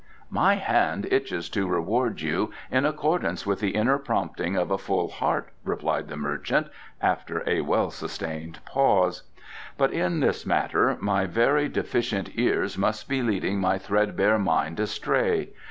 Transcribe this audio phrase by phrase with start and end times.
[0.31, 5.09] "My hand itches to reward you in accordance with the inner prompting of a full
[5.09, 6.65] heart," replied the merchant,
[6.99, 9.21] after a well sustained pause.
[9.77, 15.51] "But in this matter my very deficient ears must be leading my threadbare mind astray.